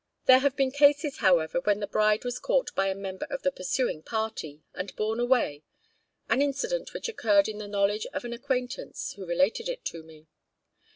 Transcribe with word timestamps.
There 0.25 0.39
have 0.39 0.55
been 0.55 0.71
cases, 0.71 1.17
however, 1.17 1.61
when 1.61 1.79
the 1.79 1.85
bride 1.85 2.25
was 2.25 2.39
caught 2.39 2.73
by 2.73 2.87
a 2.87 2.95
member 2.95 3.27
of 3.29 3.43
the 3.43 3.51
pursuing 3.51 4.01
party, 4.01 4.63
and 4.73 4.95
borne 4.95 5.19
away 5.19 5.61
an 6.27 6.41
incident 6.41 6.91
which 6.95 7.07
occurred 7.07 7.47
in 7.47 7.59
the 7.59 7.67
knowledge 7.67 8.07
of 8.11 8.25
an 8.25 8.33
acquaintance, 8.33 9.13
who 9.13 9.27
related 9.27 9.69
it 9.69 9.85
to 9.85 10.01
me. 10.01 10.25